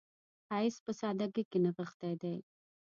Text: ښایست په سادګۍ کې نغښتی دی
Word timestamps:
ښایست 0.47 0.79
په 0.85 0.91
سادګۍ 0.99 1.43
کې 1.51 1.57
نغښتی 1.63 2.13
دی 2.21 2.35